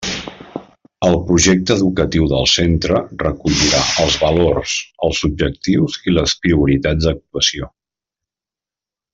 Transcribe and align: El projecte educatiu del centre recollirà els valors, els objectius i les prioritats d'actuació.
El 1.07 1.17
projecte 1.27 1.75
educatiu 1.81 2.25
del 2.31 2.47
centre 2.53 3.03
recollirà 3.25 3.83
els 4.05 4.17
valors, 4.23 4.75
els 5.09 5.23
objectius 5.31 6.01
i 6.09 6.17
les 6.19 6.37
prioritats 6.47 7.09
d'actuació. 7.09 7.71